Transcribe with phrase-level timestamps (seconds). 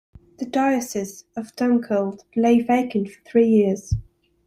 [0.39, 3.93] The diocese of Dunkeld lay vacant for three years.